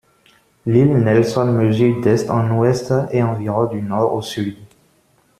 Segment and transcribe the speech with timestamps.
[0.65, 4.57] L'île Nelson mesure d'est en ouest, et environ du nord au sud.